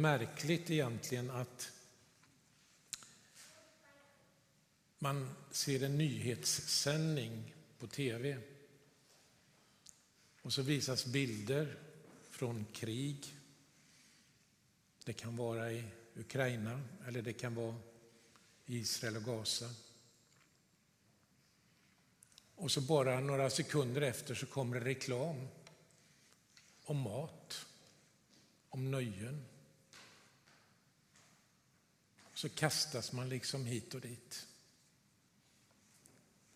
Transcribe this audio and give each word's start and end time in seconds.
märkligt 0.00 0.70
egentligen 0.70 1.30
att 1.30 1.72
man 4.98 5.30
ser 5.50 5.82
en 5.82 5.98
nyhetssändning 5.98 7.54
på 7.78 7.86
tv 7.86 8.38
och 10.42 10.52
så 10.52 10.62
visas 10.62 11.06
bilder 11.06 11.78
från 12.30 12.66
krig. 12.72 13.34
Det 15.04 15.12
kan 15.12 15.36
vara 15.36 15.72
i 15.72 15.84
Ukraina 16.14 16.80
eller 17.06 17.22
det 17.22 17.32
kan 17.32 17.54
vara 17.54 17.76
i 18.66 18.78
Israel 18.78 19.16
och 19.16 19.24
Gaza. 19.24 19.70
Och 22.54 22.70
så 22.70 22.80
bara 22.80 23.20
några 23.20 23.50
sekunder 23.50 24.00
efter 24.00 24.34
så 24.34 24.46
kommer 24.46 24.80
det 24.80 24.86
reklam 24.86 25.48
om 26.84 26.96
mat, 26.96 27.66
om 28.68 28.90
nöjen. 28.90 29.44
Så 32.40 32.48
kastas 32.48 33.12
man 33.12 33.28
liksom 33.28 33.64
hit 33.64 33.94
och 33.94 34.00
dit. 34.00 34.46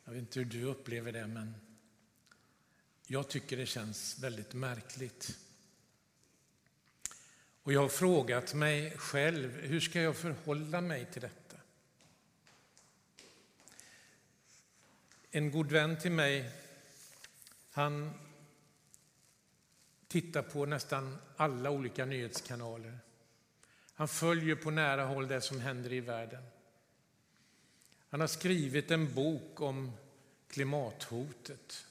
Jag 0.04 0.12
vet 0.12 0.20
inte 0.20 0.38
hur 0.38 0.46
du 0.46 0.64
upplever 0.64 1.12
det, 1.12 1.26
men 1.26 1.54
jag 3.06 3.28
tycker 3.28 3.56
det 3.56 3.66
känns 3.66 4.18
väldigt 4.18 4.54
märkligt. 4.54 5.38
Och 7.62 7.72
jag 7.72 7.80
har 7.80 7.88
frågat 7.88 8.54
mig 8.54 8.98
själv, 8.98 9.60
hur 9.60 9.80
ska 9.80 10.00
jag 10.00 10.16
förhålla 10.16 10.80
mig 10.80 11.06
till 11.12 11.22
detta? 11.22 11.56
En 15.30 15.50
god 15.50 15.72
vän 15.72 16.00
till 16.00 16.12
mig, 16.12 16.50
han 17.70 18.12
tittar 20.08 20.42
på 20.42 20.66
nästan 20.66 21.18
alla 21.36 21.70
olika 21.70 22.04
nyhetskanaler. 22.04 22.98
Han 23.94 24.08
följer 24.08 24.56
på 24.56 24.70
nära 24.70 25.04
håll 25.04 25.28
det 25.28 25.40
som 25.40 25.60
händer 25.60 25.92
i 25.92 26.00
världen. 26.00 26.42
Han 28.08 28.20
har 28.20 28.26
skrivit 28.26 28.90
en 28.90 29.14
bok 29.14 29.60
om 29.60 29.92
klimathotet. 30.48 31.86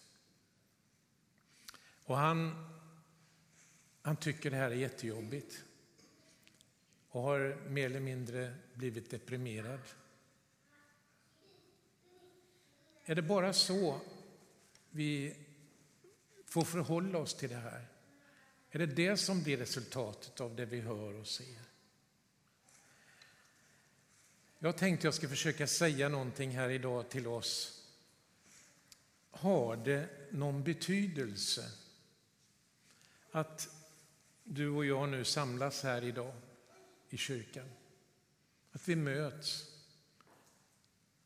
Och 2.06 2.18
han, 2.18 2.70
han 4.02 4.18
tycker 4.18 4.52
det 4.52 4.58
här 4.58 4.72
är 4.72 4.76
jättejobbigt 4.76 5.64
och 7.10 7.22
har 7.22 7.70
mer 7.70 7.86
eller 7.86 8.00
mindre 8.00 8.56
blivit 8.74 9.10
deprimerad. 9.10 9.80
Är 13.06 13.16
det 13.16 13.22
bara 13.22 13.54
så 13.54 14.00
vi 14.90 15.36
får 16.46 16.64
förhålla 16.64 17.18
oss 17.18 17.34
till 17.34 17.50
det 17.50 17.56
här? 17.56 17.88
Är 18.72 18.80
det 18.80 18.86
det 18.86 19.18
som 19.18 19.44
blir 19.44 19.58
resultatet 19.58 20.42
av 20.42 20.56
det 20.56 20.66
vi 20.66 20.82
hör 20.82 21.14
och 21.14 21.28
ser? 21.28 21.73
Jag 24.64 24.78
tänkte 24.78 25.08
jag 25.08 25.14
ska 25.14 25.30
försöka 25.30 25.68
säga 25.68 26.10
någonting 26.10 26.52
här 26.52 26.70
idag 26.70 27.10
till 27.10 27.28
oss. 27.28 27.84
Har 29.32 29.76
det 29.76 30.10
någon 30.32 30.64
betydelse 30.64 31.72
att 33.32 33.70
du 34.44 34.70
och 34.70 34.86
jag 34.86 35.10
nu 35.10 35.24
samlas 35.24 35.84
här 35.84 36.04
idag 36.04 36.34
i 37.10 37.18
kyrkan? 37.18 37.70
Att 38.72 38.88
vi 38.88 38.96
möts, 38.96 39.66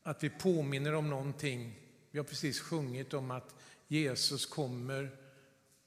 att 0.02 0.22
vi 0.22 0.30
påminner 0.30 0.92
om 0.92 1.10
någonting. 1.10 1.80
Vi 2.10 2.18
har 2.18 2.24
precis 2.24 2.60
sjungit 2.60 3.14
om 3.14 3.30
att 3.30 3.54
Jesus 3.88 4.46
kommer 4.46 5.16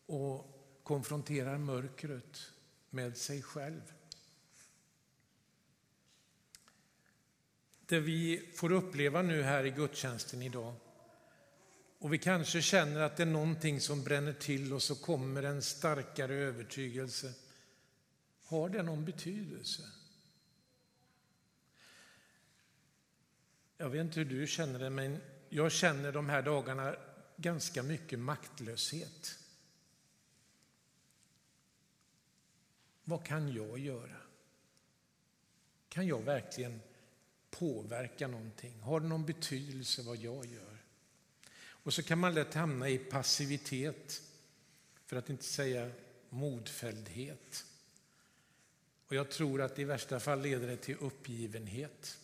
och 0.06 0.64
konfronterar 0.84 1.58
mörkret 1.58 2.52
med 2.90 3.18
sig 3.18 3.42
själv. 3.42 3.94
Det 7.91 8.00
vi 8.00 8.50
får 8.56 8.72
uppleva 8.72 9.22
nu 9.22 9.44
här 9.44 9.63
i 9.63 9.69
gudstjänsten 9.69 10.41
idag 10.41 10.75
och 12.00 12.13
vi 12.13 12.18
kanske 12.18 12.62
känner 12.62 13.02
att 13.02 13.18
det 13.18 13.24
är 13.24 13.28
någonting 13.28 13.81
som 13.81 14.03
bränner 14.03 14.34
till 14.34 14.74
och 14.74 14.81
så 14.81 14.96
kommer 14.96 15.44
en 15.44 15.62
starkare 15.62 16.34
övertygelse. 16.34 17.34
Har 18.44 18.69
det 18.69 18.84
någon 18.84 19.06
betydelse? 19.06 19.84
Jag 23.78 23.90
vet 23.90 24.02
inte 24.02 24.19
hur 24.19 24.40
du 24.40 24.47
känner 24.47 24.79
det, 24.79 24.90
men 24.90 25.22
jag 25.50 25.72
känner 25.72 26.12
de 26.12 26.29
här 26.29 26.41
dagarna 26.41 26.96
ganska 27.38 27.84
mycket 27.84 28.19
maktlöshet. 28.19 29.40
Vad 33.03 33.25
kan 33.25 33.53
jag 33.53 33.79
göra? 33.79 34.22
Kan 35.90 36.08
jag 36.08 36.22
verkligen 36.22 36.81
påverka 37.52 38.28
någonting? 38.28 38.80
Har 38.80 39.00
det 39.00 39.08
någon 39.08 39.26
betydelse 39.26 40.02
vad 40.02 40.18
jag 40.18 40.46
gör? 40.46 40.78
Och 41.84 41.94
så 41.94 42.04
kan 42.04 42.20
man 42.20 42.34
lätt 42.34 42.54
hamna 42.54 42.90
i 42.90 42.98
passivitet, 42.98 44.22
för 45.06 45.18
att 45.18 45.30
inte 45.30 45.44
säga 45.44 45.92
modfälldhet. 46.30 47.66
Och 49.08 49.16
jag 49.16 49.32
tror 49.32 49.62
att 49.62 49.80
i 49.80 49.84
värsta 49.84 50.20
fall 50.20 50.42
leder 50.42 50.68
det 50.68 50.78
till 50.78 50.96
uppgivenhet. 51.00 52.18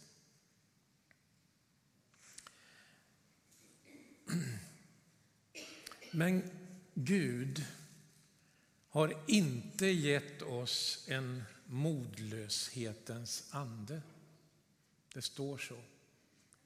Men 6.11 6.51
Gud 6.93 7.65
har 8.89 9.23
inte 9.27 9.85
gett 9.85 10.41
oss 10.41 11.05
en 11.07 11.43
modlöshetens 11.65 13.47
ande. 13.51 14.01
Det 15.17 15.21
står 15.21 15.57
så, 15.57 15.75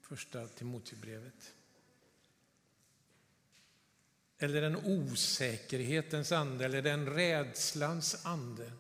första 0.01 0.47
Timoteusbrevet. 0.47 1.53
Eller 4.37 4.61
en 4.61 4.75
osäkerhetens 4.75 6.31
ande, 6.31 6.65
eller 6.65 6.81
den 6.81 7.09
rädslans 7.09 8.25
ande. 8.25 8.71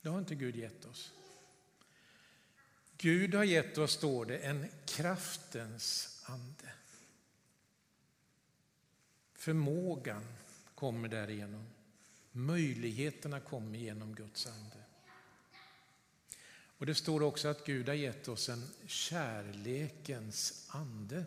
Det 0.00 0.08
har 0.08 0.18
inte 0.18 0.34
Gud 0.34 0.56
gett 0.56 0.84
oss. 0.84 1.12
Gud 2.96 3.34
har 3.34 3.44
gett 3.44 3.78
oss, 3.78 3.92
står 3.92 4.26
det, 4.26 4.38
en 4.38 4.68
kraftens 4.86 6.20
ande. 6.24 6.72
Förmågan 9.34 10.24
kommer 10.74 11.08
därigenom. 11.08 11.66
Möjligheterna 12.32 13.40
kommer 13.40 13.78
genom 13.78 14.14
Guds 14.14 14.46
ande. 14.46 14.89
Och 16.80 16.86
Det 16.86 16.94
står 16.94 17.22
också 17.22 17.48
att 17.48 17.66
Gud 17.66 17.88
har 17.88 17.94
gett 17.94 18.28
oss 18.28 18.48
en 18.48 18.70
kärlekens 18.86 20.66
ande. 20.68 21.24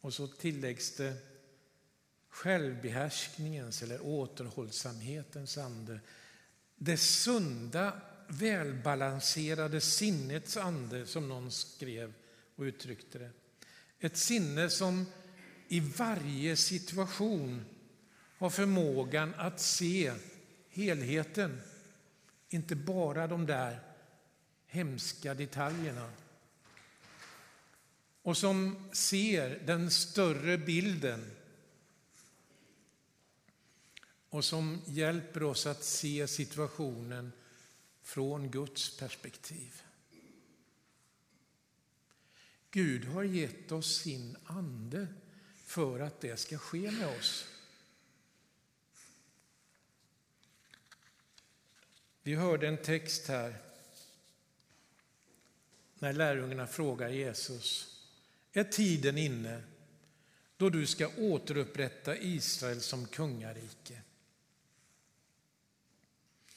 Och 0.00 0.14
så 0.14 0.26
tilläggs 0.26 0.96
det 0.96 1.14
självbehärskningens 2.28 3.82
eller 3.82 4.00
återhållsamhetens 4.00 5.58
ande. 5.58 6.00
Det 6.76 6.96
sunda, 6.96 8.00
välbalanserade 8.28 9.80
sinnets 9.80 10.56
ande, 10.56 11.06
som 11.06 11.28
någon 11.28 11.50
skrev 11.50 12.12
och 12.56 12.62
uttryckte 12.62 13.18
det. 13.18 13.30
Ett 14.00 14.16
sinne 14.16 14.70
som 14.70 15.06
i 15.68 15.80
varje 15.80 16.56
situation 16.56 17.64
har 18.36 18.50
förmågan 18.50 19.34
att 19.34 19.60
se 19.60 20.12
helheten, 20.70 21.60
inte 22.48 22.76
bara 22.76 23.26
de 23.26 23.46
där 23.46 23.80
hemska 24.66 25.34
detaljerna. 25.34 26.10
Och 28.22 28.36
som 28.36 28.88
ser 28.92 29.62
den 29.66 29.90
större 29.90 30.58
bilden 30.58 31.30
och 34.28 34.44
som 34.44 34.82
hjälper 34.86 35.42
oss 35.42 35.66
att 35.66 35.84
se 35.84 36.28
situationen 36.28 37.32
från 38.02 38.50
Guds 38.50 38.98
perspektiv. 38.98 39.82
Gud 42.70 43.04
har 43.04 43.22
gett 43.22 43.72
oss 43.72 43.96
sin 43.96 44.36
ande 44.44 45.06
för 45.56 46.00
att 46.00 46.20
det 46.20 46.36
ska 46.36 46.58
ske 46.58 46.90
med 46.90 47.18
oss. 47.18 47.46
Vi 52.28 52.34
hörde 52.34 52.68
en 52.68 52.76
text 52.76 53.28
här 53.28 53.56
när 55.98 56.12
lärjungarna 56.12 56.66
frågar 56.66 57.08
Jesus, 57.08 57.96
är 58.52 58.64
tiden 58.64 59.18
inne 59.18 59.62
då 60.56 60.70
du 60.70 60.86
ska 60.86 61.08
återupprätta 61.18 62.16
Israel 62.16 62.80
som 62.80 63.06
kungarike? 63.06 64.02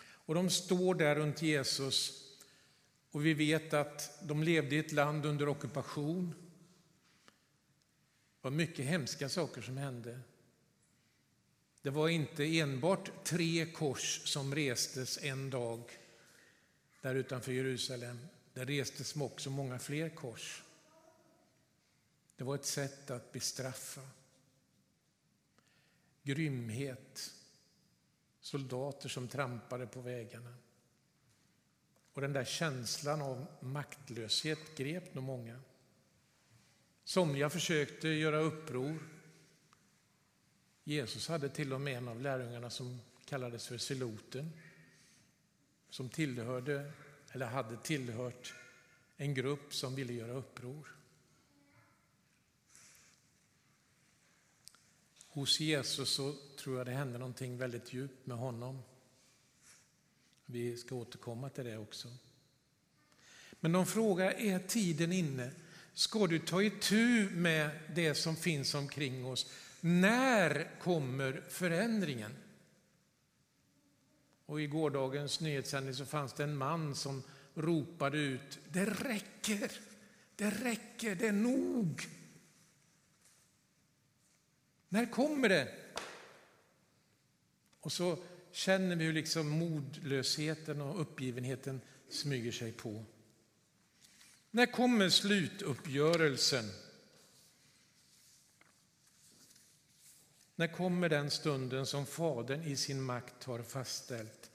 Och 0.03 0.35
de 0.35 0.49
står 0.49 0.95
där 0.95 1.15
runt 1.15 1.41
Jesus 1.41 2.27
och 3.11 3.25
vi 3.25 3.33
vet 3.33 3.73
att 3.73 4.19
de 4.21 4.43
levde 4.43 4.75
i 4.75 4.79
ett 4.79 4.91
land 4.91 5.25
under 5.25 5.47
ockupation. 5.47 6.33
Det 8.35 8.41
var 8.41 8.51
mycket 8.51 8.85
hemska 8.85 9.29
saker 9.29 9.61
som 9.61 9.77
hände. 9.77 10.19
Det 11.81 11.89
var 11.89 12.09
inte 12.09 12.59
enbart 12.59 13.23
tre 13.23 13.65
kors 13.65 14.21
som 14.25 14.55
restes 14.55 15.17
en 15.23 15.49
dag 15.49 15.91
där 17.01 17.15
utanför 17.15 17.51
Jerusalem. 17.51 18.27
Det 18.53 18.65
restes 18.65 19.15
också 19.15 19.49
många 19.49 19.79
fler 19.79 20.09
kors. 20.09 20.63
Det 22.35 22.43
var 22.43 22.55
ett 22.55 22.65
sätt 22.65 23.11
att 23.11 23.31
bestraffa. 23.31 24.01
Grymhet, 26.23 27.33
soldater 28.41 29.09
som 29.09 29.27
trampade 29.27 29.87
på 29.87 30.01
vägarna. 30.01 30.53
Och 32.13 32.21
den 32.21 32.33
där 32.33 32.45
känslan 32.45 33.21
av 33.21 33.45
maktlöshet 33.59 34.77
grep 34.77 35.13
nog 35.13 35.23
många. 35.23 35.59
Somliga 37.03 37.49
försökte 37.49 38.07
göra 38.07 38.37
uppror. 38.37 38.99
Jesus 40.83 41.27
hade 41.27 41.49
till 41.49 41.73
och 41.73 41.81
med 41.81 41.97
en 41.97 42.07
av 42.07 42.21
lärjungarna 42.21 42.69
som 42.69 43.01
kallades 43.25 43.67
för 43.67 43.77
Seloten, 43.77 44.53
som 45.89 46.09
tillhörde, 46.09 46.91
eller 47.31 47.45
hade 47.45 47.77
tillhört 47.77 48.53
en 49.17 49.33
grupp 49.33 49.73
som 49.73 49.95
ville 49.95 50.13
göra 50.13 50.31
uppror. 50.31 50.95
Hos 55.27 55.59
Jesus 55.59 56.09
så 56.09 56.35
tror 56.59 56.77
jag 56.77 56.85
det 56.85 56.91
hände 56.91 57.19
någonting 57.19 57.57
väldigt 57.57 57.93
djupt 57.93 58.27
med 58.27 58.37
honom. 58.37 58.81
Vi 60.45 60.77
ska 60.77 60.95
återkomma 60.95 61.49
till 61.49 61.65
det 61.65 61.77
också. 61.77 62.07
Men 63.59 63.71
de 63.71 63.85
frågar, 63.85 64.31
är 64.31 64.59
tiden 64.59 65.11
inne? 65.11 65.51
Ska 65.93 66.27
du 66.27 66.39
ta 66.39 66.63
itu 66.63 67.29
med 67.29 67.79
det 67.95 68.15
som 68.15 68.35
finns 68.35 68.73
omkring 68.73 69.25
oss? 69.25 69.51
När 69.81 70.79
kommer 70.79 71.43
förändringen? 71.49 72.31
Och 74.45 74.61
I 74.61 74.67
gårdagens 74.67 75.39
nyhetssändning 75.39 75.93
så 75.93 76.05
fanns 76.05 76.33
det 76.33 76.43
en 76.43 76.57
man 76.57 76.95
som 76.95 77.23
ropade 77.53 78.17
ut, 78.17 78.59
det 78.69 78.85
räcker, 78.85 79.71
det 80.35 80.49
räcker, 80.49 81.15
det 81.15 81.27
är 81.27 81.31
nog. 81.31 82.01
När 84.89 85.05
kommer 85.05 85.49
det? 85.49 85.75
Och 87.79 87.91
så 87.91 88.23
känner 88.51 88.95
vi 88.95 89.05
hur 89.05 89.13
liksom 89.13 89.49
modlösheten 89.49 90.81
och 90.81 91.01
uppgivenheten 91.01 91.81
smyger 92.09 92.51
sig 92.51 92.71
på. 92.71 93.05
När 94.51 94.65
kommer 94.65 95.09
slutuppgörelsen? 95.09 96.65
När 100.61 100.67
kommer 100.67 101.09
den 101.09 101.31
stunden 101.31 101.85
som 101.85 102.05
Fadern 102.05 102.63
i 102.63 102.75
sin 102.75 103.01
makt 103.01 103.43
har 103.43 103.63
fastställt? 103.63 104.51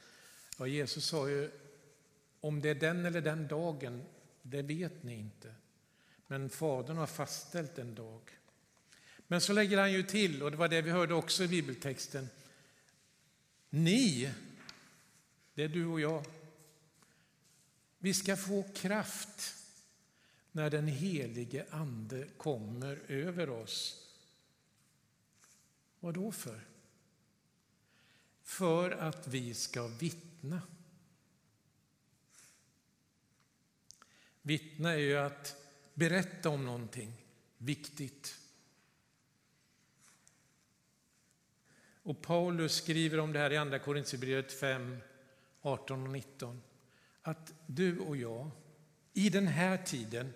Ja, 0.59 0.67
Jesus 0.67 1.07
sa 1.07 1.29
ju, 1.29 1.51
om 2.41 2.61
det 2.61 2.69
är 2.69 2.75
den 2.75 3.07
eller 3.07 3.21
den 3.21 3.49
dagen, 3.49 4.03
det 4.43 4.63
vet 4.63 5.03
ni 5.03 5.15
inte. 5.15 5.55
Men 6.27 6.51
Fadern 6.51 6.97
har 6.97 7.07
fastställt 7.07 7.79
en 7.79 7.95
dag. 7.95 8.21
Men 9.27 9.41
så 9.41 9.53
lägger 9.53 9.79
han 9.79 9.93
ju 9.93 10.03
till, 10.03 10.43
och 10.43 10.51
det 10.51 10.57
var 10.57 10.69
det 10.69 10.83
vi 10.83 10.91
hörde 10.91 11.15
också 11.15 11.45
i 11.45 11.49
bibeltexten, 11.49 12.29
ni, 13.71 14.33
det 15.55 15.63
är 15.63 15.69
du 15.69 15.87
och 15.87 16.01
jag, 16.01 16.27
vi 17.99 18.15
ska 18.15 18.37
få 18.37 18.65
kraft 18.75 19.55
när 20.53 20.71
den 20.71 20.89
helige 20.89 21.67
Ande 21.71 22.27
kommer 22.37 22.99
över 23.09 23.51
oss. 23.51 24.06
Vad 26.07 26.15
då 26.15 26.33
för? 26.33 26.61
För 28.43 28.91
att 28.91 29.29
vi 29.29 29.55
ska 29.55 29.87
vittna. 29.87 30.63
Vittna 34.43 34.93
är 34.93 34.99
ju 34.99 35.17
att 35.17 35.57
berätta 35.95 36.49
om 36.49 36.67
någonting 36.67 37.13
viktigt. 37.59 38.39
Och 42.03 42.23
Paulus 42.23 42.75
skriver 42.75 43.21
om 43.21 43.33
det 43.33 43.39
här 43.39 43.53
i 43.53 43.57
Andra 43.57 43.79
Korinthierbrevet 43.79 44.53
5, 44.53 44.99
18 45.61 46.03
och 46.03 46.11
19. 46.11 46.63
Att 47.23 47.53
du 47.67 47.99
och 47.99 48.17
jag 48.17 48.51
i 49.13 49.29
den 49.29 49.47
här 49.47 49.77
tiden, 49.77 50.33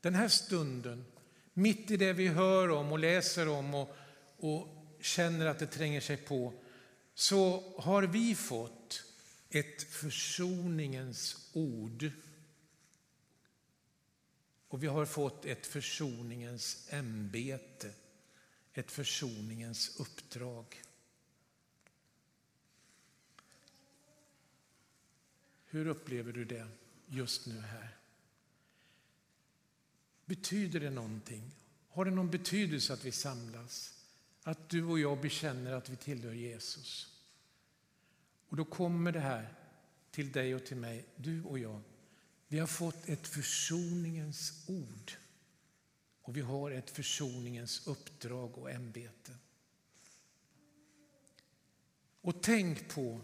den 0.00 0.14
här 0.14 0.28
stunden, 0.28 1.04
mitt 1.52 1.90
i 1.90 1.96
det 1.96 2.12
vi 2.12 2.28
hör 2.28 2.70
om 2.70 2.92
och 2.92 2.98
läser 2.98 3.48
om 3.48 3.74
och, 3.74 3.96
och 4.36 4.79
känner 5.00 5.46
att 5.46 5.58
det 5.58 5.66
tränger 5.66 6.00
sig 6.00 6.16
på, 6.16 6.52
så 7.14 7.72
har 7.78 8.02
vi 8.02 8.34
fått 8.34 9.04
ett 9.50 9.82
försoningens 9.82 11.50
ord. 11.52 12.10
Och 14.68 14.82
vi 14.82 14.86
har 14.86 15.06
fått 15.06 15.44
ett 15.44 15.66
försoningens 15.66 16.86
ämbete, 16.90 17.90
ett 18.72 18.90
försoningens 18.90 20.00
uppdrag. 20.00 20.82
Hur 25.66 25.86
upplever 25.86 26.32
du 26.32 26.44
det 26.44 26.66
just 27.06 27.46
nu 27.46 27.60
här? 27.60 27.96
Betyder 30.24 30.80
det 30.80 30.90
någonting? 30.90 31.50
Har 31.88 32.04
det 32.04 32.10
någon 32.10 32.30
betydelse 32.30 32.92
att 32.92 33.04
vi 33.04 33.12
samlas? 33.12 33.99
Att 34.42 34.68
du 34.68 34.84
och 34.84 34.98
jag 34.98 35.20
bekänner 35.20 35.72
att 35.72 35.88
vi 35.88 35.96
tillhör 35.96 36.32
Jesus? 36.32 37.16
Och 38.48 38.56
då 38.56 38.64
kommer 38.64 39.12
det 39.12 39.20
här 39.20 39.54
till 40.10 40.32
dig 40.32 40.54
och 40.54 40.66
till 40.66 40.76
mig, 40.76 41.04
du 41.16 41.42
och 41.42 41.58
jag. 41.58 41.80
Vi 42.48 42.58
har 42.58 42.66
fått 42.66 43.08
ett 43.08 43.28
försoningens 43.28 44.64
ord 44.68 45.12
och 46.22 46.36
vi 46.36 46.40
har 46.40 46.70
ett 46.70 46.90
försoningens 46.90 47.86
uppdrag 47.86 48.58
och 48.58 48.70
ämbete. 48.70 49.32
Och 52.20 52.42
tänk 52.42 52.94
på 52.94 53.20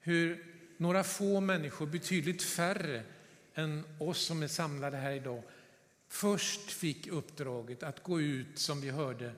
hur 0.00 0.54
några 0.76 1.04
få 1.04 1.40
människor, 1.40 1.86
betydligt 1.86 2.42
färre 2.42 3.04
än 3.54 3.84
oss 4.00 4.18
som 4.18 4.42
är 4.42 4.48
samlade 4.48 4.96
här 4.96 5.12
idag, 5.12 5.42
först 6.08 6.70
fick 6.70 7.06
uppdraget 7.06 7.82
att 7.82 8.02
gå 8.02 8.20
ut, 8.20 8.58
som 8.58 8.80
vi 8.80 8.90
hörde, 8.90 9.34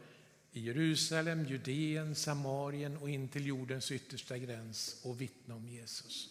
i 0.53 0.61
Jerusalem, 0.61 1.45
Judeen, 1.45 2.15
Samarien 2.15 2.97
och 2.97 3.11
in 3.11 3.29
till 3.29 3.47
jordens 3.47 3.93
yttersta 3.93 4.39
gräns 4.39 5.01
och 5.05 5.21
vittna 5.21 5.55
om 5.55 5.69
Jesus. 5.69 6.29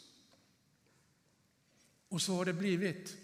Och 2.10 2.22
så 2.22 2.34
har 2.36 2.46
det 2.46 2.54
blivit. 2.54 3.18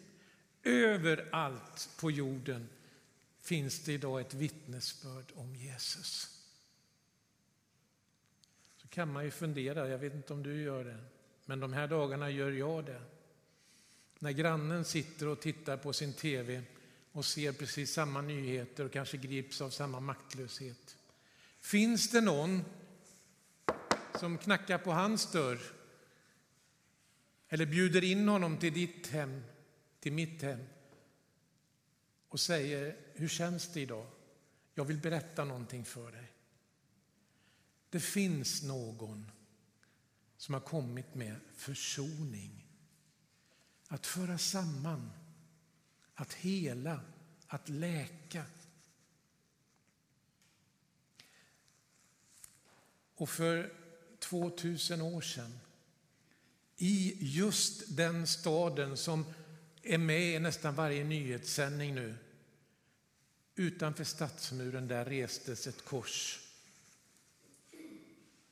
Överallt 0.63 1.89
på 1.99 2.11
jorden 2.11 2.69
finns 3.39 3.83
det 3.83 3.93
idag 3.93 4.21
ett 4.21 4.33
vittnesbörd 4.33 5.31
om 5.35 5.55
Jesus. 5.55 6.41
Så 8.77 8.87
kan 8.87 9.13
man 9.13 9.25
ju 9.25 9.31
fundera, 9.31 9.87
jag 9.87 9.97
vet 9.97 10.13
inte 10.13 10.33
om 10.33 10.43
du 10.43 10.61
gör 10.61 10.83
det. 10.83 10.97
Men 11.45 11.59
de 11.59 11.73
här 11.73 11.87
dagarna 11.87 12.29
gör 12.29 12.51
jag 12.51 12.85
det. 12.85 13.01
När 14.19 14.31
grannen 14.31 14.85
sitter 14.85 15.27
och 15.27 15.41
tittar 15.41 15.77
på 15.77 15.93
sin 15.93 16.13
tv 16.13 16.63
och 17.15 17.25
ser 17.25 17.53
precis 17.53 17.93
samma 17.93 18.21
nyheter 18.21 18.85
och 18.85 18.91
kanske 18.91 19.17
grips 19.17 19.61
av 19.61 19.69
samma 19.69 19.99
maktlöshet. 19.99 20.97
Finns 21.59 22.09
det 22.09 22.21
någon 22.21 22.63
som 24.19 24.37
knackar 24.37 24.77
på 24.77 24.91
hans 24.91 25.31
dörr 25.31 25.59
eller 27.49 27.65
bjuder 27.65 28.03
in 28.03 28.27
honom 28.27 28.57
till 28.57 28.73
ditt 28.73 29.07
hem, 29.07 29.43
till 29.99 30.13
mitt 30.13 30.41
hem 30.41 30.59
och 32.29 32.39
säger, 32.39 32.97
hur 33.13 33.27
känns 33.27 33.73
det 33.73 33.81
idag? 33.81 34.07
Jag 34.73 34.85
vill 34.85 34.97
berätta 34.97 35.45
någonting 35.45 35.85
för 35.85 36.11
dig. 36.11 36.31
Det 37.89 37.99
finns 37.99 38.63
någon 38.63 39.31
som 40.37 40.53
har 40.53 40.61
kommit 40.61 41.15
med 41.15 41.35
försoning. 41.55 42.67
Att 43.87 44.05
föra 44.05 44.37
samman, 44.37 45.11
att 46.15 46.33
hela, 46.33 47.01
att 47.47 47.69
läka. 47.69 48.45
Och 53.15 53.29
för 53.29 53.73
2000 54.19 55.01
år 55.01 55.21
sedan, 55.21 55.59
i 56.77 57.17
just 57.19 57.97
den 57.97 58.27
staden 58.27 58.97
som 58.97 59.25
är 59.81 59.97
med 59.97 60.35
i 60.35 60.39
nästan 60.39 60.75
varje 60.75 61.03
nyhetssändning 61.03 61.95
nu, 61.95 62.15
utanför 63.55 64.03
stadsmuren 64.03 64.87
där 64.87 65.05
restes 65.05 65.67
ett 65.67 65.85
kors 65.85 66.39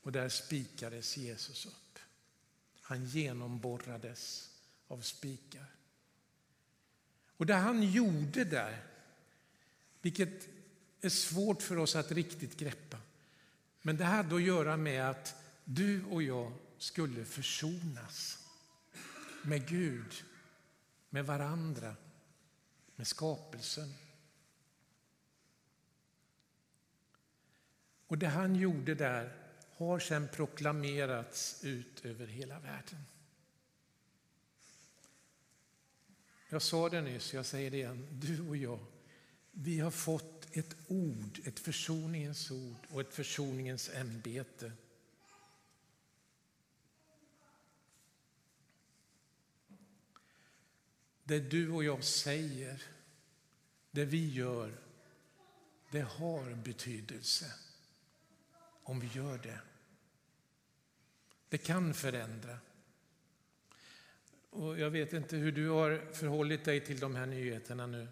och 0.01 0.11
där 0.11 0.29
spikades 0.29 1.17
Jesus 1.17 1.65
upp. 1.65 1.99
Han 2.81 3.05
genomborrades 3.05 4.49
av 4.87 5.01
spikar. 5.01 5.65
Och 7.43 7.47
det 7.47 7.53
han 7.53 7.83
gjorde 7.83 8.43
där, 8.43 8.83
vilket 10.01 10.47
är 11.01 11.09
svårt 11.09 11.61
för 11.61 11.77
oss 11.77 11.95
att 11.95 12.11
riktigt 12.11 12.57
greppa, 12.57 12.97
Men 13.81 13.97
det 13.97 14.03
hade 14.03 14.35
att 14.35 14.41
göra 14.41 14.77
med 14.77 15.09
att 15.09 15.35
du 15.63 16.03
och 16.05 16.23
jag 16.23 16.53
skulle 16.77 17.25
försonas 17.25 18.47
med 19.41 19.67
Gud, 19.67 20.23
med 21.09 21.25
varandra, 21.25 21.95
med 22.95 23.07
skapelsen. 23.07 23.93
Och 28.07 28.17
det 28.17 28.27
han 28.27 28.55
gjorde 28.55 28.95
där 28.95 29.33
har 29.75 29.99
sedan 29.99 30.27
proklamerats 30.33 31.63
ut 31.63 32.05
över 32.05 32.27
hela 32.27 32.59
världen. 32.59 33.05
Jag 36.53 36.61
sa 36.61 36.89
det 36.89 37.01
nyss, 37.01 37.33
jag 37.33 37.45
säger 37.45 37.71
det 37.71 37.77
igen. 37.77 38.07
Du 38.11 38.47
och 38.47 38.57
jag, 38.57 38.79
vi 39.51 39.79
har 39.79 39.91
fått 39.91 40.57
ett 40.57 40.75
ord, 40.87 41.39
ett 41.45 41.59
försoningens 41.59 42.51
ord 42.51 42.77
och 42.89 43.01
ett 43.01 43.13
försoningens 43.13 43.89
ämbete. 43.89 44.71
Det 51.23 51.39
du 51.39 51.71
och 51.71 51.83
jag 51.83 52.03
säger, 52.03 52.83
det 53.91 54.05
vi 54.05 54.33
gör, 54.33 54.77
det 55.91 56.01
har 56.01 56.55
betydelse 56.55 57.53
om 58.83 58.99
vi 58.99 59.07
gör 59.07 59.37
det. 59.37 59.59
Det 61.49 61.57
kan 61.57 61.93
förändra. 61.93 62.59
Och 64.53 64.79
jag 64.79 64.89
vet 64.89 65.13
inte 65.13 65.37
hur 65.37 65.51
du 65.51 65.69
har 65.69 66.01
förhållit 66.11 66.65
dig 66.65 66.85
till 66.85 66.99
de 66.99 67.15
här 67.15 67.25
nyheterna 67.25 67.87
nu. 67.87 68.07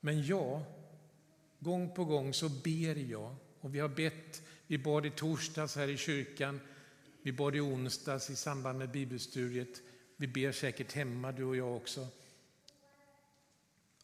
Men 0.00 0.26
jag, 0.26 0.62
gång 1.58 1.94
på 1.94 2.04
gång 2.04 2.34
så 2.34 2.48
ber 2.48 3.10
jag, 3.10 3.36
och 3.60 3.74
vi 3.74 3.78
har 3.78 3.88
bett, 3.88 4.42
vi 4.66 4.78
bad 4.78 5.06
i 5.06 5.10
torsdags 5.10 5.76
här 5.76 5.88
i 5.88 5.96
kyrkan, 5.96 6.60
vi 7.22 7.32
bad 7.32 7.56
i 7.56 7.60
onsdags 7.60 8.30
i 8.30 8.36
samband 8.36 8.78
med 8.78 8.90
bibelstudiet, 8.90 9.82
vi 10.16 10.26
ber 10.26 10.52
säkert 10.52 10.92
hemma 10.92 11.32
du 11.32 11.44
och 11.44 11.56
jag 11.56 11.76
också. 11.76 12.08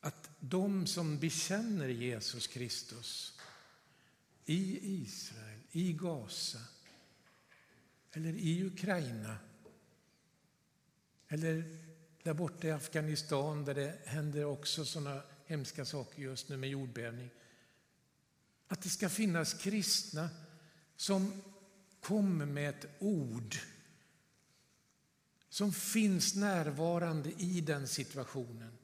Att 0.00 0.30
de 0.40 0.86
som 0.86 1.18
bekänner 1.18 1.88
Jesus 1.88 2.46
Kristus 2.46 3.38
i 4.44 4.78
Israel, 5.02 5.58
i 5.72 5.92
Gaza 5.92 6.58
eller 8.12 8.32
i 8.32 8.64
Ukraina 8.64 9.36
eller 11.32 11.78
där 12.22 12.34
borta 12.34 12.66
i 12.66 12.70
Afghanistan 12.70 13.64
där 13.64 13.74
det 13.74 13.98
händer 14.04 14.44
också 14.44 14.84
sådana 14.84 15.22
hemska 15.44 15.84
saker 15.84 16.22
just 16.22 16.48
nu 16.48 16.56
med 16.56 16.70
jordbävning. 16.70 17.30
Att 18.68 18.82
det 18.82 18.88
ska 18.88 19.08
finnas 19.08 19.54
kristna 19.54 20.30
som 20.96 21.42
kommer 22.00 22.46
med 22.46 22.70
ett 22.70 22.86
ord 22.98 23.56
som 25.48 25.72
finns 25.72 26.34
närvarande 26.34 27.32
i 27.38 27.60
den 27.60 27.88
situationen 27.88 28.78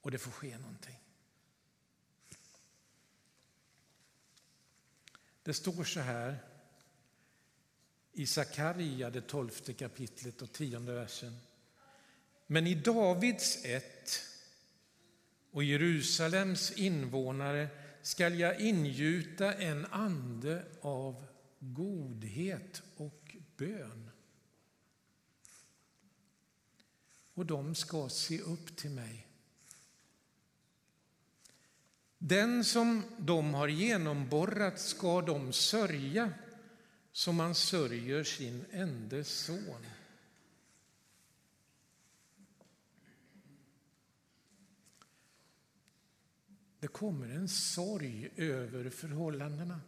och 0.00 0.10
det 0.10 0.18
får 0.18 0.30
ske 0.30 0.58
någonting. 0.58 1.00
Det 5.42 5.54
står 5.54 5.84
så 5.84 6.00
här 6.00 6.47
i 8.18 8.26
Sakarja, 8.26 9.10
det 9.10 9.20
tolfte 9.20 9.72
kapitlet 9.72 10.42
och 10.42 10.52
tionde 10.52 10.92
versen. 10.92 11.36
Men 12.46 12.66
i 12.66 12.74
Davids 12.74 13.64
ett 13.64 14.22
och 15.50 15.64
Jerusalems 15.64 16.72
invånare 16.72 17.68
skall 18.02 18.38
jag 18.40 18.60
ingjuta 18.60 19.54
en 19.54 19.86
ande 19.86 20.64
av 20.80 21.26
godhet 21.58 22.82
och 22.96 23.36
bön. 23.56 24.10
Och 27.34 27.46
de 27.46 27.74
ska 27.74 28.08
se 28.08 28.40
upp 28.40 28.76
till 28.76 28.90
mig. 28.90 29.26
Den 32.18 32.64
som 32.64 33.02
de 33.18 33.54
har 33.54 33.68
genomborrat 33.68 34.80
ska 34.80 35.22
de 35.22 35.52
sörja 35.52 36.32
som 37.12 37.36
man 37.36 37.54
sörjer 37.54 38.24
sin 38.24 38.64
ende 38.70 39.24
son. 39.24 39.86
Det 46.80 46.88
kommer 46.88 47.28
en 47.28 47.48
sorg 47.48 48.30
över 48.36 48.90
förhållandena. 48.90 49.80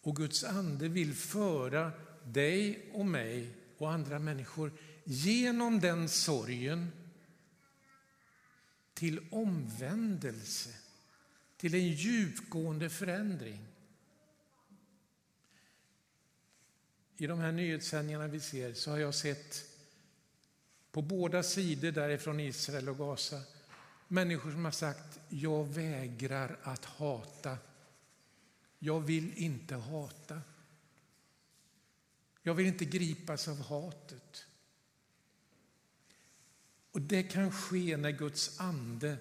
Och 0.00 0.16
Guds 0.16 0.44
ande 0.44 0.88
vill 0.88 1.14
föra 1.14 1.92
dig 2.24 2.90
och 2.92 3.06
mig 3.06 3.56
och 3.78 3.92
andra 3.92 4.18
människor 4.18 4.72
genom 5.04 5.80
den 5.80 6.08
sorgen 6.08 6.92
till 8.94 9.28
omvändelse, 9.30 10.70
till 11.56 11.74
en 11.74 11.88
djupgående 11.88 12.90
förändring. 12.90 13.69
I 17.20 17.26
de 17.26 17.38
här 17.38 17.52
nyhetssändningarna 17.52 18.26
vi 18.26 18.40
ser 18.40 18.74
så 18.74 18.90
har 18.90 18.98
jag 18.98 19.14
sett 19.14 19.64
på 20.92 21.02
båda 21.02 21.42
sidor 21.42 21.90
därifrån 21.90 22.40
Israel 22.40 22.88
och 22.88 22.98
Gaza 22.98 23.40
människor 24.08 24.50
som 24.50 24.64
har 24.64 24.72
sagt 24.72 25.20
jag 25.28 25.64
vägrar 25.64 26.58
att 26.62 26.84
hata. 26.84 27.58
Jag 28.78 29.00
vill 29.00 29.32
inte 29.34 29.74
hata. 29.74 30.40
Jag 32.42 32.54
vill 32.54 32.66
inte 32.66 32.84
gripas 32.84 33.48
av 33.48 33.62
hatet. 33.62 34.46
Och 36.92 37.00
Det 37.00 37.22
kan 37.22 37.52
ske 37.52 37.96
när 37.96 38.10
Guds 38.10 38.60
ande 38.60 39.16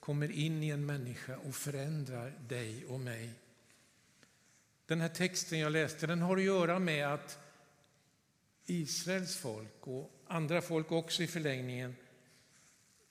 kommer 0.00 0.30
in 0.30 0.62
i 0.62 0.68
en 0.68 0.86
människa 0.86 1.36
och 1.36 1.54
förändrar 1.54 2.32
dig 2.48 2.86
och 2.86 3.00
mig. 3.00 3.30
Den 4.86 5.00
här 5.00 5.08
texten 5.08 5.58
jag 5.58 5.72
läste 5.72 6.06
den 6.06 6.22
har 6.22 6.36
att 6.36 6.42
göra 6.42 6.78
med 6.78 7.06
att 7.14 7.38
Israels 8.66 9.36
folk 9.36 9.86
och 9.86 10.24
andra 10.26 10.62
folk 10.62 10.92
också 10.92 11.22
i 11.22 11.26
förlängningen 11.26 11.96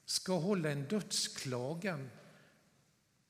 ska 0.06 0.38
hålla 0.38 0.70
en 0.70 0.86
dödsklagan 0.86 2.10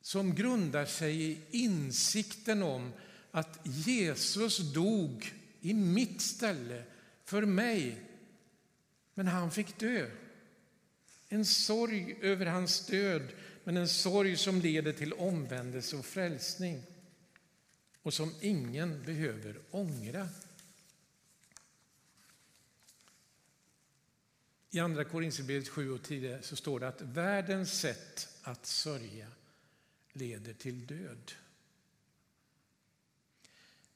som 0.01 0.35
grundar 0.35 0.85
sig 0.85 1.31
i 1.31 1.41
insikten 1.51 2.63
om 2.63 2.93
att 3.31 3.59
Jesus 3.63 4.57
dog 4.73 5.33
i 5.61 5.73
mitt 5.73 6.21
ställe 6.21 6.83
för 7.23 7.41
mig. 7.41 8.01
Men 9.13 9.27
han 9.27 9.51
fick 9.51 9.79
dö. 9.79 10.09
En 11.29 11.45
sorg 11.45 12.17
över 12.21 12.45
hans 12.45 12.85
död, 12.85 13.27
men 13.63 13.77
en 13.77 13.87
sorg 13.87 14.37
som 14.37 14.61
leder 14.61 14.93
till 14.93 15.13
omvändelse 15.13 15.95
och 15.95 16.05
frälsning 16.05 16.83
och 18.05 18.13
som 18.13 18.33
ingen 18.41 19.03
behöver 19.03 19.59
ångra. 19.71 20.29
I 24.69 24.79
Andra 24.79 25.03
Korinthierbrevet 25.03 25.69
7 25.69 25.91
och 25.91 26.03
10 26.03 26.41
så 26.41 26.55
står 26.55 26.79
det 26.79 26.88
att 26.88 27.01
världens 27.01 27.79
sätt 27.79 28.29
att 28.41 28.65
sörja 28.65 29.27
leder 30.13 30.53
till 30.53 30.85
död. 30.85 31.31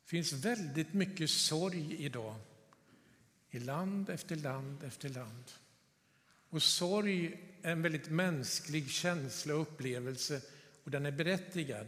Det 0.03 0.09
finns 0.09 0.33
väldigt 0.33 0.93
mycket 0.93 1.29
sorg 1.29 1.95
idag 2.05 2.35
i 3.49 3.59
land 3.59 4.09
efter 4.09 4.35
land 4.35 4.83
efter 4.83 5.09
land. 5.09 5.51
Och 6.49 6.63
sorg 6.63 7.25
är 7.61 7.71
en 7.71 7.81
väldigt 7.81 8.09
mänsklig 8.09 8.89
känsla 8.89 9.55
och 9.55 9.61
upplevelse 9.61 10.41
och 10.83 10.91
den 10.91 11.05
är 11.05 11.11
berättigad. 11.11 11.87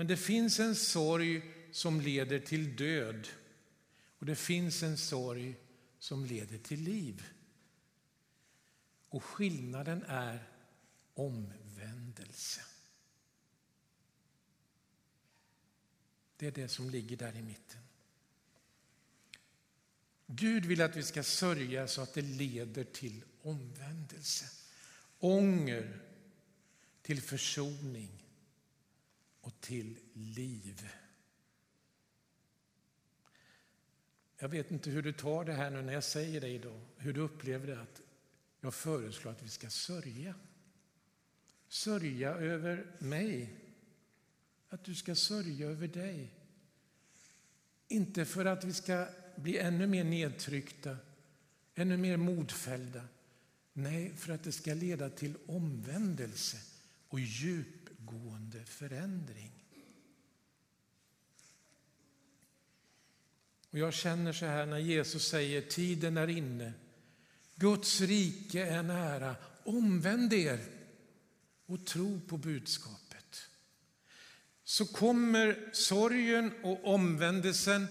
Men 0.00 0.06
det 0.06 0.16
finns 0.16 0.60
en 0.60 0.76
sorg 0.76 1.42
som 1.72 2.00
leder 2.00 2.38
till 2.38 2.76
död 2.76 3.28
och 4.18 4.26
det 4.26 4.36
finns 4.36 4.82
en 4.82 4.98
sorg 4.98 5.56
som 5.98 6.24
leder 6.24 6.58
till 6.58 6.80
liv. 6.80 7.26
Och 9.08 9.24
skillnaden 9.24 10.04
är 10.08 10.48
omvändelse. 11.14 12.60
Det 16.36 16.46
är 16.46 16.52
det 16.52 16.68
som 16.68 16.90
ligger 16.90 17.16
där 17.16 17.36
i 17.36 17.42
mitten. 17.42 17.80
Gud 20.26 20.64
vill 20.64 20.82
att 20.82 20.96
vi 20.96 21.02
ska 21.02 21.22
sörja 21.22 21.88
så 21.88 22.02
att 22.02 22.14
det 22.14 22.22
leder 22.22 22.84
till 22.84 23.24
omvändelse. 23.42 24.46
Ånger 25.18 26.00
till 27.02 27.22
försoning 27.22 28.19
och 29.40 29.60
till 29.60 29.98
liv. 30.12 30.88
Jag 34.38 34.48
vet 34.48 34.70
inte 34.70 34.90
hur 34.90 35.02
du 35.02 35.12
tar 35.12 35.44
det 35.44 35.52
här 35.52 35.70
nu 35.70 35.82
när 35.82 35.92
jag 35.92 36.04
säger 36.04 36.40
det 36.40 36.48
idag, 36.48 36.80
hur 36.96 37.12
du 37.12 37.20
upplever 37.20 37.66
det 37.66 37.80
att 37.80 38.00
jag 38.60 38.74
föreslår 38.74 39.32
att 39.32 39.42
vi 39.42 39.48
ska 39.48 39.70
sörja. 39.70 40.34
Sörja 41.68 42.30
över 42.30 42.86
mig, 42.98 43.54
att 44.68 44.84
du 44.84 44.94
ska 44.94 45.14
sörja 45.14 45.66
över 45.66 45.88
dig. 45.88 46.34
Inte 47.88 48.24
för 48.24 48.44
att 48.44 48.64
vi 48.64 48.72
ska 48.72 49.06
bli 49.36 49.58
ännu 49.58 49.86
mer 49.86 50.04
nedtryckta, 50.04 50.96
ännu 51.74 51.96
mer 51.96 52.16
modfällda. 52.16 53.04
Nej, 53.72 54.12
för 54.16 54.32
att 54.32 54.44
det 54.44 54.52
ska 54.52 54.74
leda 54.74 55.10
till 55.10 55.34
omvändelse 55.46 56.56
och 57.08 57.20
djup 57.20 57.79
djupgående 58.10 58.64
förändring. 58.64 59.52
Och 63.70 63.78
jag 63.78 63.94
känner 63.94 64.32
så 64.32 64.46
här 64.46 64.66
när 64.66 64.78
Jesus 64.78 65.28
säger 65.28 65.62
tiden 65.62 66.16
är 66.16 66.28
inne, 66.28 66.72
Guds 67.54 68.00
rike 68.00 68.66
är 68.66 68.82
nära, 68.82 69.36
omvänd 69.64 70.32
er 70.32 70.60
och 71.66 71.86
tro 71.86 72.20
på 72.28 72.36
budskapet. 72.36 73.48
Så 74.64 74.86
kommer 74.86 75.70
sorgen 75.72 76.52
och 76.62 76.94
omvändelsen 76.94 77.86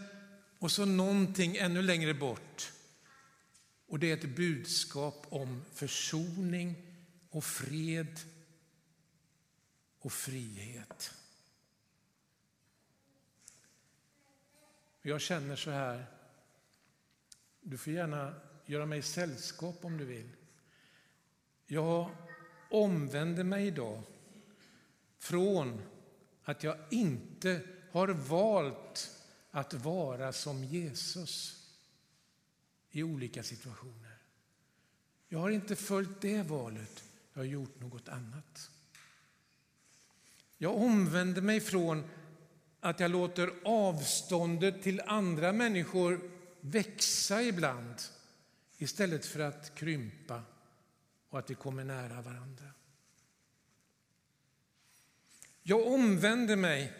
och 0.59 0.71
så 0.71 0.85
någonting 0.85 1.57
ännu 1.57 1.81
längre 1.81 2.13
bort. 2.13 2.71
Och 3.87 3.99
det 3.99 4.11
är 4.11 4.17
ett 4.17 4.35
budskap 4.35 5.25
om 5.29 5.65
försoning 5.73 6.75
och 7.29 7.43
fred 7.43 8.19
och 9.99 10.11
frihet. 10.11 11.13
Jag 15.01 15.21
känner 15.21 15.55
så 15.55 15.71
här, 15.71 16.05
du 17.61 17.77
får 17.77 17.93
gärna 17.93 18.33
göra 18.65 18.85
mig 18.85 19.01
sällskap 19.01 19.85
om 19.85 19.97
du 19.97 20.05
vill. 20.05 20.29
Jag 21.65 22.09
omvänder 22.71 23.43
mig 23.43 23.67
idag 23.67 24.03
från 25.17 25.81
att 26.43 26.63
jag 26.63 26.77
inte 26.91 27.61
har 27.91 28.07
valt 28.07 29.15
att 29.51 29.73
vara 29.73 30.33
som 30.33 30.63
Jesus 30.63 31.65
i 32.89 33.03
olika 33.03 33.43
situationer. 33.43 34.17
Jag 35.27 35.39
har 35.39 35.49
inte 35.49 35.75
följt 35.75 36.21
det 36.21 36.43
valet, 36.43 37.03
jag 37.33 37.39
har 37.39 37.45
gjort 37.45 37.79
något 37.79 38.09
annat. 38.09 38.71
Jag 40.61 40.75
omvänder 40.75 41.41
mig 41.41 41.59
från 41.59 42.03
att 42.79 42.99
jag 42.99 43.11
låter 43.11 43.51
avståndet 43.65 44.83
till 44.83 45.01
andra 45.05 45.51
människor 45.53 46.31
växa 46.61 47.43
ibland 47.43 47.95
istället 48.77 49.25
för 49.25 49.39
att 49.39 49.75
krympa 49.75 50.41
och 51.29 51.39
att 51.39 51.49
vi 51.49 51.55
kommer 51.55 51.83
nära 51.83 52.21
varandra. 52.21 52.65
Jag 55.63 55.87
omvänder 55.87 56.55
mig 56.55 56.93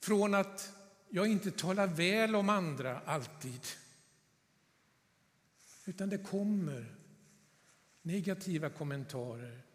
från 0.00 0.34
att 0.34 0.72
jag 1.08 1.26
inte 1.26 1.50
talar 1.50 1.86
väl 1.86 2.36
om 2.36 2.48
andra 2.48 3.00
alltid. 3.00 3.66
Utan 5.84 6.08
det 6.08 6.18
kommer 6.18 6.94
negativa 8.02 8.70
kommentarer. 8.70 9.67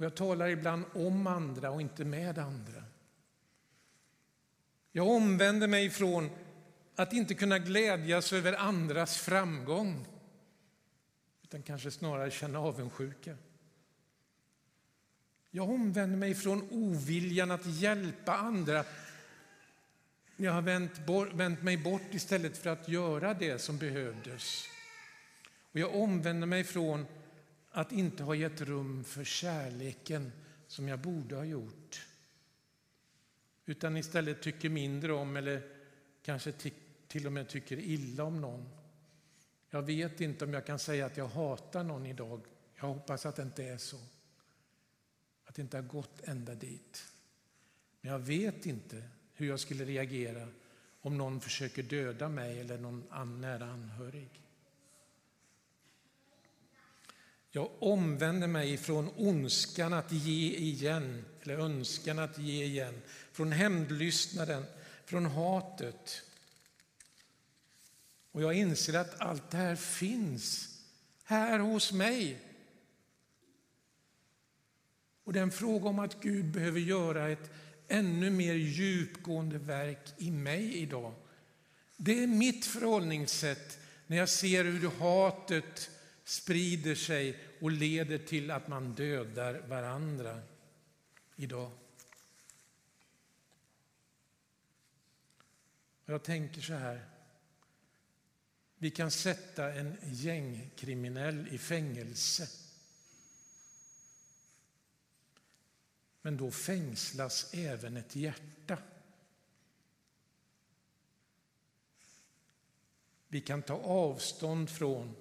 Och 0.00 0.06
jag 0.06 0.14
talar 0.14 0.48
ibland 0.48 0.84
om 0.94 1.26
andra 1.26 1.70
och 1.70 1.80
inte 1.80 2.04
med 2.04 2.38
andra. 2.38 2.82
Jag 4.92 5.08
omvänder 5.08 5.68
mig 5.68 5.90
från 5.90 6.30
att 6.96 7.12
inte 7.12 7.34
kunna 7.34 7.58
glädjas 7.58 8.32
över 8.32 8.52
andras 8.52 9.18
framgång 9.18 10.06
utan 11.42 11.62
kanske 11.62 11.90
snarare 11.90 12.30
känna 12.30 12.58
avundsjuka. 12.58 13.36
Jag 15.50 15.70
omvänder 15.70 16.16
mig 16.16 16.34
från 16.34 16.68
oviljan 16.70 17.50
att 17.50 17.66
hjälpa 17.66 18.36
andra. 18.36 18.84
Jag 20.36 20.52
har 20.52 20.62
vänt, 20.62 21.00
vänt 21.32 21.62
mig 21.62 21.76
bort 21.76 22.14
istället 22.14 22.58
för 22.58 22.70
att 22.70 22.88
göra 22.88 23.34
det 23.34 23.58
som 23.58 23.78
behövdes. 23.78 24.64
Och 25.72 25.80
jag 25.80 25.94
omvänder 25.94 26.46
mig 26.46 26.64
från 26.64 27.06
att 27.80 27.92
inte 27.92 28.22
ha 28.22 28.34
gett 28.34 28.60
rum 28.60 29.04
för 29.04 29.24
kärleken 29.24 30.32
som 30.66 30.88
jag 30.88 30.98
borde 30.98 31.36
ha 31.36 31.44
gjort. 31.44 32.06
Utan 33.66 33.96
istället 33.96 34.42
tycker 34.42 34.68
mindre 34.68 35.12
om 35.12 35.36
eller 35.36 35.62
kanske 36.22 36.52
till 37.08 37.26
och 37.26 37.32
med 37.32 37.48
tycker 37.48 37.78
illa 37.78 38.24
om 38.24 38.40
någon. 38.40 38.68
Jag 39.70 39.82
vet 39.82 40.20
inte 40.20 40.44
om 40.44 40.52
jag 40.52 40.66
kan 40.66 40.78
säga 40.78 41.06
att 41.06 41.16
jag 41.16 41.28
hatar 41.28 41.84
någon 41.84 42.06
idag. 42.06 42.40
Jag 42.74 42.86
hoppas 42.86 43.26
att 43.26 43.36
det 43.36 43.42
inte 43.42 43.64
är 43.64 43.78
så. 43.78 43.98
Att 45.44 45.54
det 45.54 45.62
inte 45.62 45.76
har 45.76 45.84
gått 45.84 46.20
ända 46.24 46.54
dit. 46.54 47.04
Men 48.00 48.12
jag 48.12 48.18
vet 48.18 48.66
inte 48.66 49.02
hur 49.34 49.48
jag 49.48 49.60
skulle 49.60 49.84
reagera 49.84 50.48
om 51.00 51.18
någon 51.18 51.40
försöker 51.40 51.82
döda 51.82 52.28
mig 52.28 52.60
eller 52.60 52.78
någon 52.78 53.40
nära 53.40 53.64
anhörig. 53.64 54.49
Jag 57.52 57.70
omvänder 57.78 58.46
mig 58.46 58.76
från 58.76 59.10
ondskan 59.16 59.92
att 59.92 60.12
ge 60.12 60.56
igen, 60.56 61.24
eller 61.42 61.58
önskan 61.58 62.18
att 62.18 62.38
ge 62.38 62.64
igen, 62.64 63.02
från 63.32 63.52
hämndlystnaden, 63.52 64.64
från 65.04 65.26
hatet. 65.26 66.22
Och 68.32 68.42
jag 68.42 68.54
inser 68.54 68.94
att 68.94 69.20
allt 69.20 69.50
det 69.50 69.56
här 69.56 69.76
finns 69.76 70.78
här 71.24 71.58
hos 71.58 71.92
mig. 71.92 72.40
Och 75.24 75.32
det 75.32 75.38
är 75.38 75.42
en 75.42 75.50
fråga 75.50 75.88
om 75.88 75.98
att 75.98 76.22
Gud 76.22 76.44
behöver 76.44 76.80
göra 76.80 77.28
ett 77.28 77.50
ännu 77.88 78.30
mer 78.30 78.54
djupgående 78.54 79.58
verk 79.58 80.14
i 80.18 80.30
mig 80.30 80.76
idag. 80.76 81.14
Det 81.96 82.22
är 82.22 82.26
mitt 82.26 82.66
förhållningssätt 82.66 83.78
när 84.06 84.16
jag 84.16 84.28
ser 84.28 84.64
hur 84.64 84.90
hatet 84.90 85.90
sprider 86.24 86.94
sig 86.94 87.44
och 87.60 87.70
leder 87.70 88.18
till 88.18 88.50
att 88.50 88.68
man 88.68 88.94
dödar 88.94 89.54
varandra 89.54 90.42
idag. 91.36 91.70
Jag 96.04 96.22
tänker 96.22 96.60
så 96.60 96.72
här. 96.72 97.08
Vi 98.78 98.90
kan 98.90 99.10
sätta 99.10 99.72
en 99.72 99.96
gängkriminell 100.02 101.48
i 101.50 101.58
fängelse. 101.58 102.48
Men 106.22 106.36
då 106.36 106.50
fängslas 106.50 107.54
även 107.54 107.96
ett 107.96 108.16
hjärta. 108.16 108.78
Vi 113.28 113.40
kan 113.40 113.62
ta 113.62 113.74
avstånd 113.74 114.70
från 114.70 115.16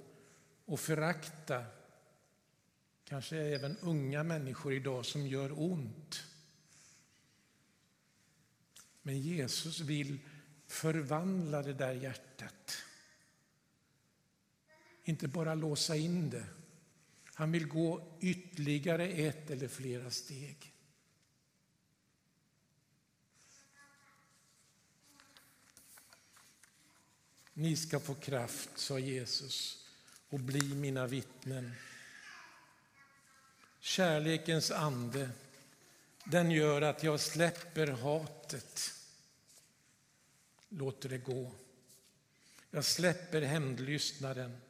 och 0.70 0.80
förakta 0.80 1.66
kanske 3.04 3.38
även 3.38 3.78
unga 3.78 4.24
människor 4.24 4.74
idag 4.74 5.06
som 5.06 5.28
gör 5.28 5.60
ont. 5.62 6.24
Men 9.02 9.22
Jesus 9.22 9.80
vill 9.80 10.20
förvandla 10.68 11.62
det 11.62 11.74
där 11.74 11.94
hjärtat. 11.94 12.78
Inte 15.04 15.28
bara 15.28 15.56
låsa 15.56 15.96
in 15.96 16.30
det. 16.30 16.46
Han 17.34 17.52
vill 17.52 17.68
gå 17.68 18.18
ytterligare 18.22 19.08
ett 19.08 19.50
eller 19.50 19.68
flera 19.68 20.12
steg. 20.12 20.74
Ni 27.54 27.76
ska 27.76 28.00
få 28.00 28.16
kraft, 28.16 28.70
sa 28.76 29.00
Jesus, 29.00 29.89
och 30.30 30.40
bli 30.40 30.76
mina 30.76 31.08
vittnen. 31.08 31.74
Kärlekens 33.80 34.72
ande, 34.72 35.30
den 36.26 36.52
gör 36.52 36.82
att 36.82 37.04
jag 37.04 37.20
släpper 37.20 37.88
hatet. 37.88 38.94
Låter 40.70 41.10
det 41.10 41.18
gå. 41.18 41.52
Jag 42.72 42.86
släpper 42.86 43.42
hämndlystnaden 43.42 44.62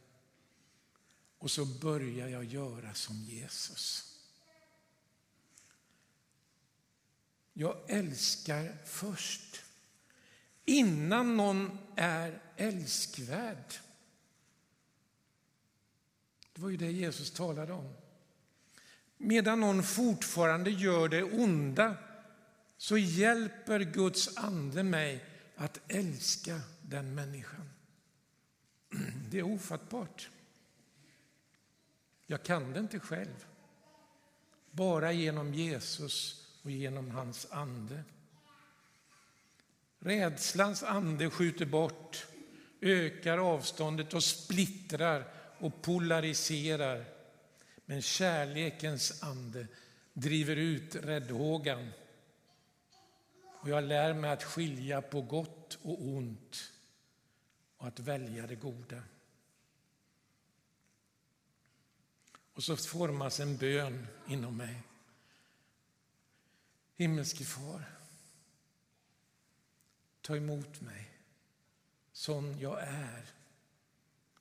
och 1.38 1.52
så 1.52 1.65
börjar 1.65 2.28
jag 2.28 2.43
göra 2.43 2.93
som 2.93 3.15
Jesus. 3.15 4.15
Jag 7.54 7.78
älskar 7.88 8.78
först, 8.86 9.62
innan 10.65 11.38
någon 11.38 11.78
är 11.95 12.41
älskvärd. 12.56 13.74
Det 16.60 16.63
var 16.63 16.69
ju 16.69 16.78
det 16.78 16.91
Jesus 16.91 17.32
talade 17.32 17.74
om. 17.74 17.93
Medan 19.17 19.60
någon 19.60 19.84
fortfarande 19.84 20.72
gör 20.72 21.08
det 21.08 21.24
onda 21.24 21.95
så 22.78 22.98
hjälper 22.98 23.80
Guds 23.80 24.38
ande 24.38 24.84
mig 24.84 25.26
att 25.56 25.80
älska 25.88 26.62
den 26.82 27.15
människan. 27.15 27.69
Det 29.30 29.39
är 29.39 29.43
ofattbart. 29.43 30.30
Jag 32.26 32.43
kan 32.43 32.74
det 32.74 32.80
inte 32.80 33.00
själv. 33.00 33.45
Bara 34.72 35.12
genom 35.12 35.54
Jesus 35.54 36.45
och 36.62 36.72
genom 36.72 37.12
hans 37.12 37.48
ande. 37.52 38.04
Rädslans 40.00 40.84
ande 40.84 41.30
skjuter 41.30 41.65
bort, 41.65 42.28
ökar 42.82 43.38
avståndet 43.38 44.13
och 44.13 44.24
splittrar 44.24 45.38
och 45.60 45.82
polariserar. 45.82 47.06
Men 47.86 48.02
kärlekens 48.02 49.24
ande 49.24 49.67
driver 50.13 50.56
ut 50.56 50.95
räddhågan. 50.95 51.91
Och 53.62 53.69
jag 53.69 53.84
lär 53.84 54.13
mig 54.13 54.32
att 54.32 54.43
skilja 54.43 55.02
på 55.02 55.22
gott 55.22 55.80
och 55.82 56.08
ont 56.08 56.72
och 57.78 57.88
att 57.88 58.00
välja 58.00 58.48
det 58.48 58.56
goda. 58.56 59.04
Och 62.54 62.63
så 62.63 62.78
formas 62.78 63.39
en 63.39 63.58
bön 63.58 64.08
inom 64.28 64.58
mig. 64.58 64.84
Himmelske 66.95 67.43
far, 67.43 67.84
ta 70.22 70.36
emot 70.36 70.82
mig 70.82 71.10
som 72.12 72.60
jag 72.60 72.84
är, 72.84 73.26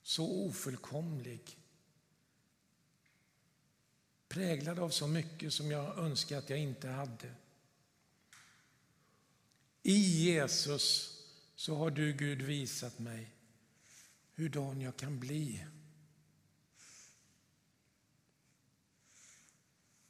så 0.09 0.47
ofullkomlig 0.47 1.59
präglad 4.29 4.79
av 4.79 4.91
så 4.91 5.07
mycket 5.07 5.53
som 5.53 5.71
jag 5.71 5.99
önskar 5.99 6.39
att 6.39 6.51
jag 6.51 6.59
inte 6.59 6.89
hade. 6.89 7.35
I 9.83 9.99
Jesus 10.25 11.17
så 11.55 11.77
har 11.77 11.91
du, 11.91 12.13
Gud, 12.13 12.43
visat 12.43 12.99
mig 12.99 13.35
hurdan 14.35 14.81
jag 14.81 14.97
kan 14.97 15.21
bli. 15.21 15.67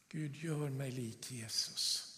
Gud, 0.08 0.37
gör 0.37 0.70
mig 0.70 0.90
lik 0.90 1.30
Jesus. 1.30 2.16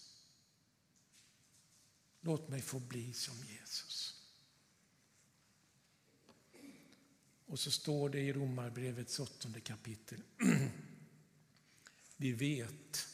Låt 2.19 2.47
mig 2.49 2.61
få 2.61 2.79
bli 2.79 3.13
som 3.13 3.35
Jesus. 3.43 4.20
Och 7.51 7.59
så 7.59 7.71
står 7.71 8.09
det 8.09 8.19
i 8.19 8.33
Romarbrevets 8.33 9.19
åttonde 9.19 9.59
kapitel. 9.59 10.23
Vi 12.17 12.31
vet 12.31 13.07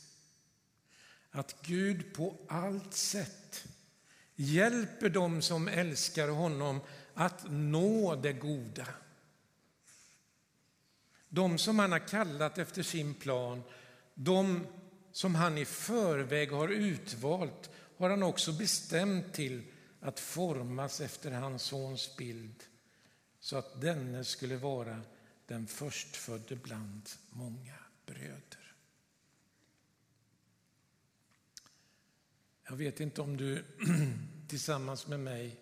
att 1.31 1.61
Gud 1.61 2.13
på 2.13 2.37
allt 2.47 2.93
sätt 2.93 3.67
hjälper 4.35 5.09
dem 5.09 5.41
som 5.41 5.67
älskar 5.67 6.29
honom 6.29 6.79
att 7.13 7.45
nå 7.49 8.15
det 8.15 8.33
goda. 8.33 8.87
De 11.29 11.57
som 11.57 11.79
han 11.79 11.91
har 11.91 12.07
kallat 12.07 12.57
efter 12.57 12.83
sin 12.83 13.13
plan, 13.13 13.63
de 14.13 14.67
som 15.11 15.35
han 15.35 15.57
i 15.57 15.65
förväg 15.65 16.51
har 16.51 16.69
utvalt 16.69 17.69
har 17.97 18.09
han 18.09 18.23
också 18.23 18.51
bestämt 18.51 19.33
till 19.33 19.63
att 19.99 20.19
formas 20.19 21.01
efter 21.01 21.31
hans 21.31 21.63
sons 21.63 22.17
bild 22.17 22.63
så 23.47 23.57
att 23.57 23.81
denne 23.81 24.23
skulle 24.23 24.57
vara 24.57 25.01
den 25.45 25.67
förstfödde 25.67 26.55
bland 26.55 27.09
många 27.29 27.75
bröder. 28.05 28.75
Jag 32.63 32.75
vet 32.75 32.99
inte 32.99 33.21
om 33.21 33.37
du 33.37 33.65
tillsammans 34.47 35.07
med 35.07 35.19
mig 35.19 35.59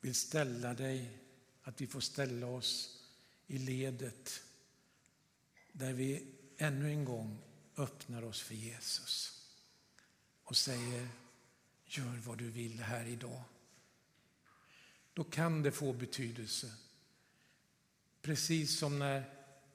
vill 0.00 0.14
ställa 0.14 0.74
dig, 0.74 1.18
att 1.62 1.80
vi 1.80 1.86
får 1.86 2.00
ställa 2.00 2.46
oss 2.46 3.02
i 3.46 3.58
ledet 3.58 4.42
där 5.72 5.92
vi 5.92 6.34
ännu 6.56 6.90
en 6.90 7.04
gång 7.04 7.38
öppnar 7.76 8.22
oss 8.22 8.40
för 8.40 8.54
Jesus 8.54 9.46
och 10.44 10.56
säger 10.56 11.08
gör 11.84 12.22
vad 12.26 12.38
du 12.38 12.50
vill 12.50 12.80
här 12.80 13.04
idag. 13.04 13.42
Då 15.14 15.24
kan 15.24 15.62
det 15.62 15.72
få 15.72 15.92
betydelse. 15.92 16.72
Precis 18.22 18.78
som 18.78 18.98
när 18.98 19.24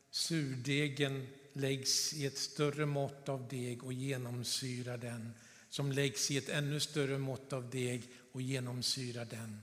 surdegen 0.09 1.27
läggs 1.53 2.13
i 2.13 2.25
ett 2.25 2.37
större 2.37 2.85
mått 2.85 3.29
av 3.29 3.47
deg 3.47 3.83
och 3.83 3.93
genomsyrar 3.93 4.97
den, 4.97 5.33
som 5.69 5.91
läggs 5.91 6.31
i 6.31 6.37
ett 6.37 6.49
ännu 6.49 6.79
större 6.79 7.17
mått 7.17 7.53
av 7.53 7.69
deg 7.69 8.09
och 8.31 8.41
genomsyrar 8.41 9.25
den, 9.25 9.61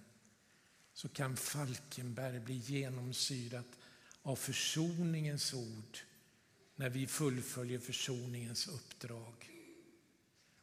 så 0.94 1.08
kan 1.08 1.36
Falkenberg 1.36 2.40
bli 2.40 2.54
genomsyrat 2.54 3.66
av 4.22 4.36
försoningens 4.36 5.54
ord 5.54 5.98
när 6.76 6.90
vi 6.90 7.06
fullföljer 7.06 7.78
försoningens 7.78 8.68
uppdrag. 8.68 9.50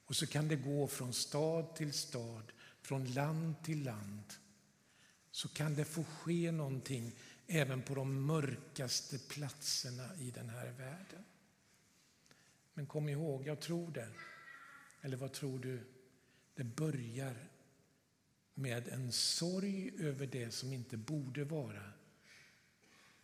Och 0.05 0.15
så 0.15 0.27
kan 0.27 0.47
det 0.47 0.55
gå 0.55 0.87
från 0.87 1.13
stad 1.13 1.75
till 1.75 1.93
stad, 1.93 2.51
från 2.81 3.13
land 3.13 3.55
till 3.63 3.83
land. 3.83 4.23
Så 5.31 5.49
kan 5.49 5.75
det 5.75 5.85
få 5.85 6.03
ske 6.03 6.51
någonting 6.51 7.11
även 7.47 7.81
på 7.81 7.95
de 7.95 8.25
mörkaste 8.25 9.19
platserna 9.19 10.15
i 10.15 10.31
den 10.31 10.49
här 10.49 10.71
världen. 10.71 11.23
Men 12.73 12.85
kom 12.85 13.09
ihåg, 13.09 13.47
jag 13.47 13.59
tror 13.59 13.91
det. 13.91 14.09
Eller 15.01 15.17
vad 15.17 15.33
tror 15.33 15.59
du? 15.59 15.83
Det 16.55 16.63
börjar 16.63 17.35
med 18.53 18.87
en 18.87 19.11
sorg 19.11 19.91
över 19.99 20.27
det 20.27 20.51
som 20.51 20.73
inte 20.73 20.97
borde 20.97 21.43
vara. 21.43 21.91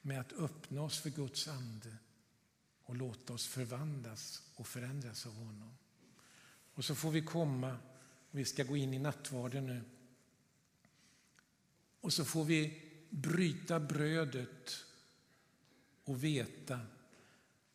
Med 0.01 0.19
att 0.19 0.33
öppna 0.33 0.81
oss 0.81 0.99
för 0.99 1.09
Guds 1.09 1.47
ande 1.47 1.97
och 2.83 2.95
låta 2.95 3.33
oss 3.33 3.47
förvandlas 3.47 4.43
och 4.55 4.67
förändras 4.67 5.25
av 5.25 5.33
honom. 5.33 5.77
Och 6.73 6.85
så 6.85 6.95
får 6.95 7.11
vi 7.11 7.21
komma, 7.21 7.77
vi 8.31 8.45
ska 8.45 8.63
gå 8.63 8.77
in 8.77 8.93
i 8.93 8.99
nattvarden 8.99 9.65
nu. 9.65 9.81
Och 12.07 12.13
så 12.13 12.25
får 12.25 12.43
vi 12.43 12.81
bryta 13.09 13.79
brödet 13.79 14.85
och 16.03 16.23
veta 16.23 16.79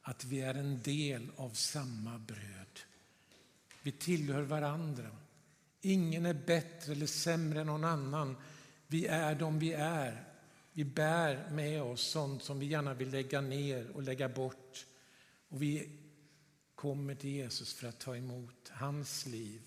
att 0.02 0.24
vi 0.24 0.40
är 0.40 0.54
en 0.54 0.82
del 0.82 1.30
av 1.36 1.50
samma 1.50 2.18
bröd. 2.18 2.80
Vi 3.82 3.92
tillhör 3.92 4.42
varandra. 4.42 5.16
Ingen 5.80 6.26
är 6.26 6.34
bättre 6.34 6.92
eller 6.92 7.06
sämre 7.06 7.60
än 7.60 7.66
någon 7.66 7.84
annan. 7.84 8.36
Vi 8.86 9.06
är 9.06 9.34
de 9.34 9.58
vi 9.58 9.72
är. 9.72 10.24
Vi 10.72 10.84
bär 10.84 11.50
med 11.50 11.82
oss 11.82 12.02
sånt 12.02 12.42
som 12.42 12.58
vi 12.58 12.66
gärna 12.66 12.94
vill 12.94 13.10
lägga 13.10 13.40
ner 13.40 13.90
och 13.90 14.02
lägga 14.02 14.28
bort. 14.28 14.86
Och 15.48 15.62
vi 15.62 15.98
kommer 16.74 17.14
till 17.14 17.30
Jesus 17.30 17.74
för 17.74 17.88
att 17.88 18.00
ta 18.00 18.16
emot 18.16 18.68
hans 18.68 19.26
liv, 19.26 19.62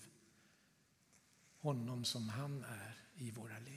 honom 1.58 2.04
som 2.04 2.28
han 2.28 2.64
är 2.64 2.96
i 3.14 3.30
våra 3.30 3.58
liv. 3.58 3.75